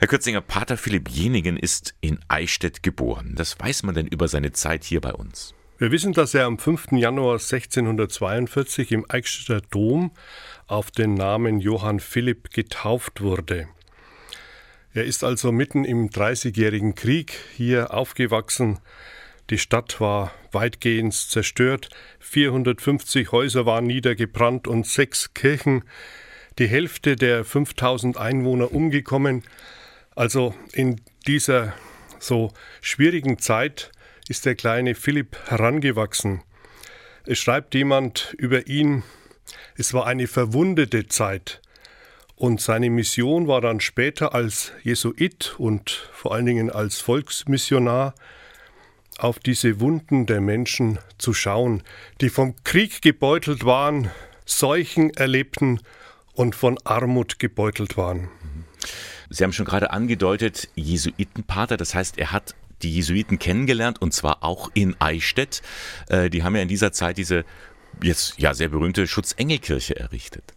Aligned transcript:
Herr 0.00 0.06
Kürzinger, 0.06 0.42
Pater 0.42 0.76
Philipp 0.76 1.08
Jeningen 1.08 1.56
ist 1.56 1.92
in 2.00 2.20
Eichstätt 2.28 2.84
geboren. 2.84 3.34
Das 3.34 3.58
weiß 3.58 3.82
man 3.82 3.96
denn 3.96 4.06
über 4.06 4.28
seine 4.28 4.52
Zeit 4.52 4.84
hier 4.84 5.00
bei 5.00 5.12
uns? 5.12 5.54
Wir 5.76 5.90
wissen, 5.90 6.12
dass 6.12 6.34
er 6.34 6.46
am 6.46 6.56
5. 6.56 6.92
Januar 6.92 7.40
1642 7.40 8.92
im 8.92 9.04
Eichstätter 9.08 9.60
Dom 9.72 10.12
auf 10.68 10.92
den 10.92 11.14
Namen 11.14 11.58
Johann 11.58 11.98
Philipp 11.98 12.50
getauft 12.50 13.22
wurde. 13.22 13.66
Er 14.94 15.02
ist 15.02 15.24
also 15.24 15.50
mitten 15.50 15.84
im 15.84 16.10
Dreißigjährigen 16.10 16.94
Krieg 16.94 17.32
hier 17.56 17.92
aufgewachsen. 17.92 18.78
Die 19.50 19.58
Stadt 19.58 20.00
war 20.00 20.30
weitgehend 20.52 21.14
zerstört, 21.14 21.88
450 22.20 23.32
Häuser 23.32 23.66
waren 23.66 23.88
niedergebrannt 23.88 24.68
und 24.68 24.86
sechs 24.86 25.34
Kirchen, 25.34 25.82
die 26.60 26.68
Hälfte 26.68 27.16
der 27.16 27.44
5000 27.44 28.16
Einwohner 28.16 28.72
umgekommen. 28.72 29.42
Also 30.18 30.52
in 30.72 31.00
dieser 31.28 31.74
so 32.18 32.52
schwierigen 32.80 33.38
Zeit 33.38 33.92
ist 34.28 34.46
der 34.46 34.56
kleine 34.56 34.96
Philipp 34.96 35.36
herangewachsen. 35.46 36.42
Es 37.24 37.38
schreibt 37.38 37.72
jemand 37.76 38.34
über 38.36 38.66
ihn, 38.66 39.04
es 39.76 39.94
war 39.94 40.08
eine 40.08 40.26
verwundete 40.26 41.06
Zeit. 41.06 41.62
Und 42.34 42.60
seine 42.60 42.90
Mission 42.90 43.46
war 43.46 43.60
dann 43.60 43.78
später 43.78 44.34
als 44.34 44.72
Jesuit 44.82 45.54
und 45.56 46.10
vor 46.12 46.34
allen 46.34 46.46
Dingen 46.46 46.70
als 46.72 47.00
Volksmissionar 47.00 48.16
auf 49.18 49.38
diese 49.38 49.78
Wunden 49.78 50.26
der 50.26 50.40
Menschen 50.40 50.98
zu 51.18 51.32
schauen, 51.32 51.84
die 52.20 52.28
vom 52.28 52.56
Krieg 52.64 53.02
gebeutelt 53.02 53.64
waren, 53.64 54.10
Seuchen 54.44 55.10
erlebten 55.10 55.78
und 56.32 56.56
von 56.56 56.76
Armut 56.82 57.38
gebeutelt 57.38 57.96
waren. 57.96 58.28
Sie 59.30 59.44
haben 59.44 59.52
schon 59.52 59.66
gerade 59.66 59.90
angedeutet, 59.90 60.68
Jesuitenpater, 60.74 61.76
das 61.76 61.94
heißt, 61.94 62.18
er 62.18 62.32
hat 62.32 62.54
die 62.82 62.90
Jesuiten 62.90 63.38
kennengelernt 63.38 64.00
und 64.00 64.14
zwar 64.14 64.44
auch 64.44 64.70
in 64.74 64.96
Eichstätt. 65.00 65.62
Äh, 66.08 66.30
die 66.30 66.42
haben 66.42 66.54
ja 66.54 66.62
in 66.62 66.68
dieser 66.68 66.92
Zeit 66.92 67.18
diese 67.18 67.44
jetzt 68.02 68.38
ja 68.38 68.54
sehr 68.54 68.68
berühmte 68.68 69.06
Schutzengelkirche 69.06 69.98
errichtet. 69.98 70.54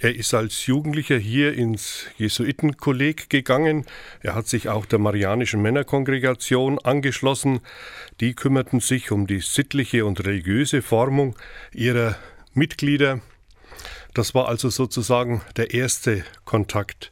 Er 0.00 0.16
ist 0.16 0.34
als 0.34 0.66
Jugendlicher 0.66 1.16
hier 1.16 1.54
ins 1.54 2.06
Jesuitenkolleg 2.18 3.30
gegangen. 3.30 3.86
Er 4.20 4.34
hat 4.34 4.48
sich 4.48 4.68
auch 4.68 4.84
der 4.84 4.98
Marianischen 4.98 5.62
Männerkongregation 5.62 6.80
angeschlossen. 6.80 7.60
Die 8.20 8.34
kümmerten 8.34 8.80
sich 8.80 9.12
um 9.12 9.28
die 9.28 9.38
sittliche 9.38 10.04
und 10.04 10.24
religiöse 10.24 10.82
Formung 10.82 11.36
ihrer 11.72 12.16
Mitglieder. 12.52 13.20
Das 14.12 14.34
war 14.34 14.48
also 14.48 14.70
sozusagen 14.70 15.40
der 15.56 15.72
erste 15.72 16.24
Kontakt. 16.44 17.11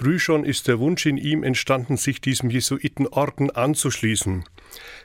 Früh 0.00 0.18
schon 0.18 0.44
ist 0.46 0.66
der 0.66 0.78
Wunsch 0.78 1.04
in 1.04 1.18
ihm 1.18 1.42
entstanden, 1.42 1.98
sich 1.98 2.22
diesem 2.22 2.48
Jesuitenorden 2.48 3.50
anzuschließen. 3.50 4.44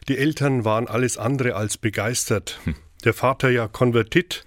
Die 0.08 0.18
Eltern 0.18 0.64
waren 0.64 0.88
alles 0.88 1.18
andere 1.18 1.58
als 1.58 1.78
begeistert. 1.78 2.62
Hm. 2.64 2.76
Der 3.04 3.14
Vater 3.14 3.50
ja 3.50 3.68
konvertit, 3.68 4.46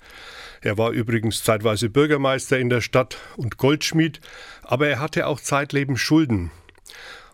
er 0.63 0.79
war 0.79 0.93
übrigens 0.93 1.45
zeitweise 1.45 1.91
Bürgermeister 1.91 2.59
in 2.59 2.71
der 2.71 2.81
Stadt 2.81 3.19
und 3.37 3.59
Goldschmied, 3.59 4.23
aber 4.63 4.89
er 4.89 5.01
hatte 5.01 5.27
auch 5.27 5.39
zeitlebens 5.39 6.01
Schulden. 6.01 6.51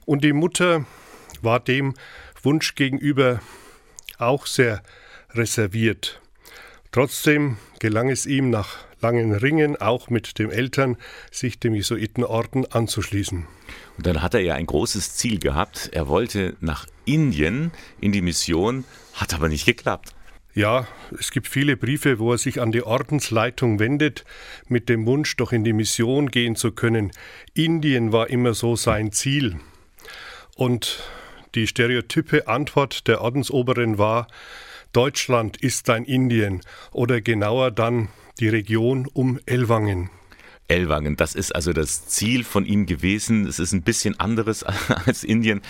Und 0.07 0.25
die 0.25 0.33
Mutter 0.33 0.85
war 1.41 1.61
dem 1.61 1.95
Wunsch 2.43 2.75
gegenüber 2.75 3.41
auch 4.19 4.45
sehr 4.45 4.83
reserviert. 5.31 6.21
Trotzdem 6.91 7.59
gelang 7.79 8.11
es 8.11 8.27
ihm 8.27 8.51
nach 8.51 8.79
langen 9.05 9.35
Ringen, 9.35 9.77
auch 9.77 10.09
mit 10.09 10.39
den 10.39 10.51
Eltern, 10.51 10.97
sich 11.31 11.59
dem 11.59 11.75
Jesuitenorden 11.75 12.65
anzuschließen. 12.73 13.47
Und 13.99 14.07
dann 14.07 14.23
hat 14.23 14.33
er 14.33 14.41
ja 14.41 14.55
ein 14.55 14.65
großes 14.65 15.15
Ziel 15.15 15.39
gehabt. 15.39 15.91
Er 15.93 16.09
wollte 16.09 16.57
nach 16.61 16.87
Indien 17.05 17.71
in 18.01 18.13
die 18.13 18.23
Mission, 18.23 18.85
hat 19.13 19.35
aber 19.35 19.51
nicht 19.51 19.67
geklappt. 19.67 20.15
Ja, 20.55 20.87
es 21.19 21.33
gibt 21.33 21.49
viele 21.49 21.77
Briefe, 21.77 22.19
wo 22.19 22.33
er 22.33 22.39
sich 22.39 22.63
an 22.63 22.73
die 22.73 22.83
Ordensleitung 22.83 23.79
wendet, 23.79 24.25
mit 24.69 24.89
dem 24.89 25.05
Wunsch, 25.05 25.37
doch 25.37 25.53
in 25.53 25.65
die 25.65 25.75
Mission 25.75 26.31
gehen 26.31 26.57
zu 26.57 26.73
können. 26.73 27.11
Indien 27.53 28.11
war 28.11 28.31
immer 28.31 28.55
so 28.55 28.75
sein 28.75 29.13
Ziel. 29.13 29.57
Und 30.57 31.03
die 31.55 31.67
stereotype 31.67 32.49
Antwort 32.49 33.07
der 33.07 33.21
Ordensoberen 33.21 33.99
war, 33.99 34.29
Deutschland 34.93 35.57
ist 35.57 35.91
ein 35.91 36.05
Indien 36.05 36.63
oder 36.93 37.21
genauer 37.21 37.71
dann 37.71 38.09
die 38.41 38.49
Region 38.49 39.07
um 39.13 39.39
Ellwangen. 39.47 40.11
Ellwangen, 40.67 41.17
das 41.17 41.35
ist 41.35 41.55
also 41.55 41.73
das 41.73 42.07
Ziel 42.07 42.43
von 42.43 42.65
ihm 42.65 42.87
gewesen. 42.87 43.47
Es 43.47 43.59
ist 43.59 43.73
ein 43.73 43.83
bisschen 43.83 44.19
anderes 44.19 44.63
als 45.07 45.25
Indien. 45.25 45.61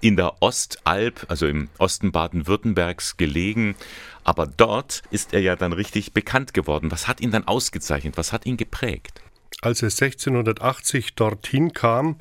In 0.00 0.16
der 0.16 0.42
Ostalb, 0.42 1.24
also 1.28 1.46
im 1.46 1.68
Osten 1.78 2.12
Baden-Württembergs 2.12 3.16
gelegen, 3.16 3.74
aber 4.22 4.46
dort 4.46 5.02
ist 5.10 5.32
er 5.32 5.40
ja 5.40 5.56
dann 5.56 5.72
richtig 5.72 6.12
bekannt 6.12 6.52
geworden. 6.52 6.90
Was 6.90 7.08
hat 7.08 7.20
ihn 7.20 7.30
dann 7.30 7.46
ausgezeichnet? 7.46 8.18
Was 8.18 8.32
hat 8.32 8.44
ihn 8.44 8.58
geprägt? 8.58 9.22
Als 9.62 9.82
er 9.82 9.88
1680 9.88 11.14
dorthin 11.14 11.72
kam, 11.72 12.16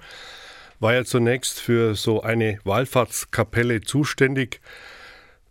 war 0.79 0.93
er 0.93 1.05
zunächst 1.05 1.59
für 1.59 1.95
so 1.95 2.21
eine 2.21 2.59
Wallfahrtskapelle 2.63 3.81
zuständig. 3.81 4.61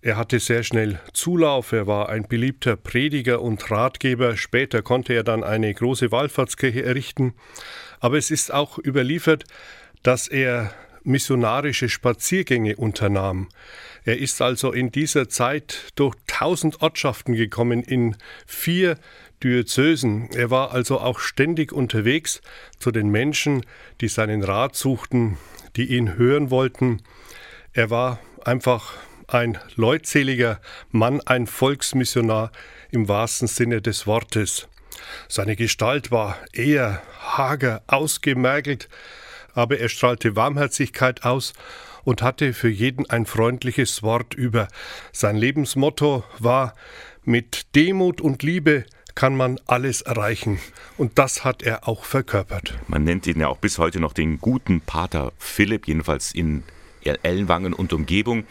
Er 0.05 0.17
hatte 0.17 0.41
sehr 0.41 0.65
schnell 0.65 0.99
Zulauf, 1.13 1.71
er 1.71 1.87
war 1.87 2.09
ein 2.09 2.27
beliebter 2.27 2.75
Prediger 2.75 3.41
und 3.41 3.71
Ratgeber. 3.71 4.37
Später 4.37 4.83
konnte 4.83 5.15
er 5.15 5.23
dann 5.23 5.45
eine 5.45 5.73
große 5.73 6.11
Wallfahrtskirche 6.11 6.83
errichten. 6.83 7.35
Aber 8.01 8.19
es 8.19 8.33
ist 8.33 8.53
auch 8.53 8.79
überliefert, 8.79 9.45
dass 10.03 10.27
er 10.27 10.75
missionarische 11.05 11.89
Spaziergänge 11.89 12.75
unternahm. 12.75 13.49
Er 14.05 14.19
ist 14.19 14.43
also 14.43 14.73
in 14.73 14.91
dieser 14.91 15.29
Zeit 15.29 15.93
durch 15.95 16.17
tausend 16.27 16.83
Ortschaften 16.83 17.35
gekommen 17.35 17.85
in 17.85 18.17
vier 18.45 18.99
Diözesen. 19.45 20.31
Er 20.33 20.51
war 20.51 20.73
also 20.73 20.99
auch 20.99 21.21
ständig 21.21 21.73
unterwegs 21.73 22.41
zu 22.81 22.91
den 22.91 23.09
Menschen, 23.09 23.65
die 24.01 24.09
seinen 24.09 24.43
Rat 24.43 24.75
suchten, 24.75 25.39
die 25.77 25.97
ihn 25.97 26.17
hören 26.17 26.51
wollten. 26.51 27.03
Er 27.73 27.91
war 27.91 28.19
einfach 28.45 28.95
ein 29.33 29.59
leutseliger 29.77 30.61
Mann, 30.91 31.21
ein 31.21 31.47
Volksmissionar 31.47 32.53
im 32.91 33.09
wahrsten 33.09 33.49
Sinne 33.49 33.81
des 33.81 34.07
Wortes. 34.07 34.69
Seine 35.29 35.57
Gestalt 35.57 36.11
war 36.11 36.37
eher 36.53 37.03
hager, 37.21 37.83
ausgemergelt, 37.87 38.89
aber 39.55 39.79
er 39.79 39.89
strahlte 39.89 40.37
Warmherzigkeit 40.37 41.25
aus 41.25 41.53
und 42.05 42.23
hatte 42.23 42.53
für 42.53 42.69
jeden 42.69 43.09
ein 43.09 43.27
freundliches 43.27 44.03
Wort 44.03 44.35
über. 44.35 44.69
Sein 45.13 45.37
Lebensmotto 45.37 46.25
war 46.39 46.75
Mit 47.25 47.75
Demut 47.75 48.21
und 48.21 48.43
Liebe 48.43 48.85
kann 49.15 49.37
man 49.37 49.61
alles 49.67 50.03
erreichen. 50.03 50.59
Und 50.97 51.19
das 51.19 51.45
hat 51.45 51.63
er 51.63 51.87
auch 51.87 52.05
verkörpert. 52.05 52.79
Man 52.89 53.05
nennt 53.05 53.27
ihn 53.27 53.41
ja 53.41 53.49
auch 53.49 53.59
bis 53.59 53.79
heute 53.79 54.01
noch 54.01 54.15
den 54.15 54.39
guten 54.39 54.81
Pater 54.81 55.33
Philipp, 55.39 55.87
jedenfalls 55.87 56.33
in 56.33 56.65
Ellenwangen 57.05 57.73
und 57.73 57.93
Umgebung. 57.93 58.45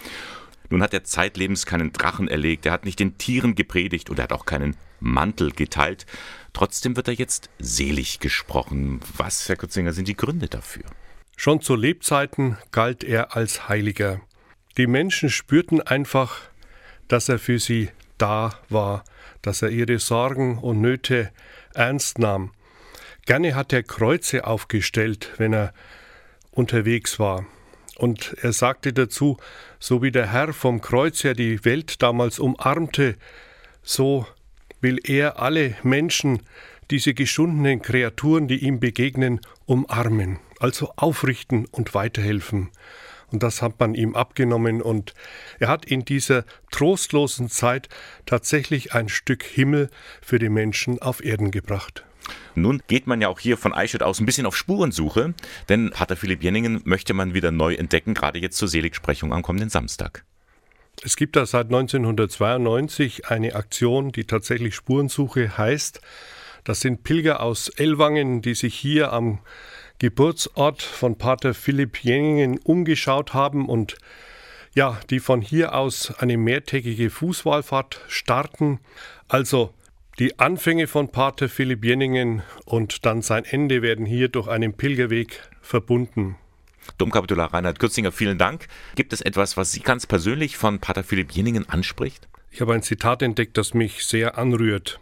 Nun 0.71 0.81
hat 0.81 0.93
er 0.93 1.03
zeitlebens 1.03 1.65
keinen 1.65 1.91
Drachen 1.91 2.29
erlegt, 2.29 2.65
er 2.65 2.71
hat 2.71 2.85
nicht 2.85 2.99
den 2.99 3.17
Tieren 3.17 3.55
gepredigt 3.55 4.09
und 4.09 4.17
er 4.17 4.23
hat 4.23 4.33
auch 4.33 4.45
keinen 4.45 4.77
Mantel 5.01 5.51
geteilt. 5.51 6.05
Trotzdem 6.53 6.95
wird 6.95 7.09
er 7.09 7.13
jetzt 7.13 7.49
selig 7.59 8.19
gesprochen. 8.19 9.01
Was, 9.17 9.49
Herr 9.49 9.57
Kutzinger, 9.57 9.91
sind 9.91 10.07
die 10.07 10.15
Gründe 10.15 10.47
dafür? 10.47 10.83
Schon 11.35 11.59
zu 11.59 11.75
Lebzeiten 11.75 12.57
galt 12.71 13.03
er 13.03 13.35
als 13.35 13.67
Heiliger. 13.67 14.21
Die 14.77 14.87
Menschen 14.87 15.29
spürten 15.29 15.81
einfach, 15.81 16.39
dass 17.09 17.27
er 17.27 17.37
für 17.37 17.59
sie 17.59 17.89
da 18.17 18.57
war, 18.69 19.03
dass 19.41 19.61
er 19.61 19.69
ihre 19.69 19.99
Sorgen 19.99 20.57
und 20.57 20.79
Nöte 20.79 21.31
ernst 21.73 22.17
nahm. 22.17 22.51
Gerne 23.25 23.55
hat 23.55 23.73
er 23.73 23.83
Kreuze 23.83 24.45
aufgestellt, 24.47 25.31
wenn 25.37 25.51
er 25.51 25.73
unterwegs 26.51 27.19
war. 27.19 27.45
Und 27.97 28.35
er 28.41 28.53
sagte 28.53 28.93
dazu, 28.93 29.37
so 29.79 30.01
wie 30.01 30.11
der 30.11 30.31
Herr 30.31 30.53
vom 30.53 30.81
Kreuz 30.81 31.23
her 31.23 31.33
die 31.33 31.63
Welt 31.65 32.01
damals 32.01 32.39
umarmte, 32.39 33.15
so 33.83 34.25
will 34.79 34.99
er 35.03 35.39
alle 35.39 35.75
Menschen, 35.83 36.41
diese 36.89 37.13
geschundenen 37.13 37.81
Kreaturen, 37.81 38.47
die 38.47 38.65
ihm 38.65 38.79
begegnen, 38.79 39.39
umarmen, 39.65 40.39
also 40.59 40.93
aufrichten 40.97 41.65
und 41.65 41.93
weiterhelfen. 41.93 42.69
Und 43.31 43.43
das 43.43 43.61
hat 43.61 43.79
man 43.79 43.95
ihm 43.95 44.15
abgenommen 44.15 44.81
und 44.81 45.13
er 45.59 45.69
hat 45.69 45.85
in 45.85 46.03
dieser 46.03 46.43
trostlosen 46.69 47.49
Zeit 47.49 47.87
tatsächlich 48.25 48.93
ein 48.93 49.07
Stück 49.07 49.43
Himmel 49.43 49.89
für 50.21 50.37
die 50.37 50.49
Menschen 50.49 51.01
auf 51.01 51.23
Erden 51.23 51.49
gebracht. 51.51 52.03
Nun 52.55 52.81
geht 52.87 53.07
man 53.07 53.21
ja 53.21 53.27
auch 53.27 53.39
hier 53.39 53.57
von 53.57 53.73
Eichstätt 53.73 54.03
aus 54.03 54.19
ein 54.19 54.25
bisschen 54.25 54.45
auf 54.45 54.55
Spurensuche, 54.55 55.33
denn 55.69 55.91
Pater 55.91 56.15
Philipp 56.15 56.43
Jenningen 56.43 56.81
möchte 56.83 57.13
man 57.13 57.33
wieder 57.33 57.51
neu 57.51 57.73
entdecken, 57.73 58.13
gerade 58.13 58.39
jetzt 58.39 58.57
zur 58.57 58.67
Seligsprechung 58.67 59.33
am 59.33 59.41
kommenden 59.41 59.69
Samstag. 59.69 60.23
Es 61.03 61.15
gibt 61.15 61.35
da 61.35 61.45
seit 61.45 61.67
1992 61.67 63.27
eine 63.29 63.55
Aktion, 63.55 64.11
die 64.11 64.25
tatsächlich 64.25 64.75
Spurensuche 64.75 65.57
heißt. 65.57 66.01
Das 66.63 66.81
sind 66.81 67.03
Pilger 67.03 67.41
aus 67.41 67.69
Ellwangen, 67.69 68.41
die 68.41 68.53
sich 68.53 68.75
hier 68.75 69.11
am 69.11 69.39
Geburtsort 69.97 70.81
von 70.81 71.17
Pater 71.17 71.53
Philipp 71.53 72.03
Jenningen 72.03 72.59
umgeschaut 72.59 73.33
haben 73.33 73.67
und 73.67 73.97
ja, 74.75 74.99
die 75.09 75.19
von 75.19 75.41
hier 75.41 75.75
aus 75.75 76.13
eine 76.19 76.37
mehrtägige 76.37 77.09
Fußwallfahrt 77.09 78.01
starten. 78.07 78.79
Also 79.27 79.73
die 80.19 80.39
Anfänge 80.39 80.87
von 80.87 81.09
Pater 81.09 81.49
Philipp 81.49 81.85
Jenningen 81.85 82.43
und 82.65 83.05
dann 83.05 83.21
sein 83.21 83.45
Ende 83.45 83.81
werden 83.81 84.05
hier 84.05 84.27
durch 84.27 84.47
einen 84.47 84.73
Pilgerweg 84.73 85.49
verbunden. 85.61 86.35
Domkapitular 86.97 87.53
Reinhard 87.53 87.79
Kürzinger, 87.79 88.11
vielen 88.11 88.37
Dank. 88.37 88.67
Gibt 88.95 89.13
es 89.13 89.21
etwas, 89.21 89.55
was 89.57 89.71
Sie 89.71 89.79
ganz 89.81 90.05
persönlich 90.05 90.57
von 90.57 90.79
Pater 90.79 91.03
Philipp 91.03 91.31
Jenningen 91.31 91.67
anspricht? 91.69 92.27
Ich 92.49 92.61
habe 92.61 92.73
ein 92.73 92.83
Zitat 92.83 93.21
entdeckt, 93.21 93.57
das 93.57 93.73
mich 93.73 94.05
sehr 94.05 94.37
anrührt. 94.37 94.99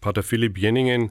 Pater 0.00 0.22
Philipp 0.22 0.58
Jenningen 0.58 1.10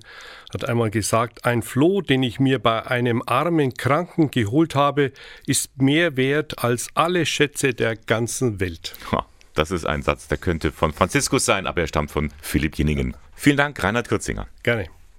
hat 0.54 0.66
einmal 0.66 0.90
gesagt, 0.90 1.46
ein 1.46 1.62
Floh, 1.62 2.02
den 2.02 2.24
ich 2.24 2.40
mir 2.40 2.60
bei 2.60 2.86
einem 2.86 3.24
armen 3.26 3.74
Kranken 3.74 4.32
geholt 4.32 4.76
habe, 4.76 5.12
ist 5.46 5.82
mehr 5.82 6.18
wert 6.18 6.64
als 6.64 6.90
alle 6.96 7.26
Schätze 7.26 7.74
der 7.74 7.96
ganzen 7.96 8.60
Welt. 8.60 8.96
Das 9.60 9.72
ist 9.72 9.84
ein 9.86 10.04
Satz, 10.04 10.30
der 10.30 10.38
könnte 10.38 10.72
von 10.72 10.94
Franziskus 10.94 11.44
sein, 11.44 11.68
aber 11.68 11.82
er 11.82 11.88
stammt 11.88 12.12
von 12.12 12.32
Philipp 12.42 12.78
Jenningen. 12.78 13.18
Vielen 13.36 13.58
Dank, 13.58 13.84
Reinhard 13.84 14.08
Kürzinger. 14.08 14.48
Gerne. 14.64 14.88